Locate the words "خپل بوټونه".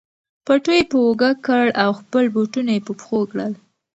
1.99-2.71